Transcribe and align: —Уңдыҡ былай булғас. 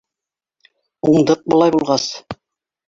—Уңдыҡ 1.11 1.47
былай 1.55 1.77
булғас. 1.79 2.11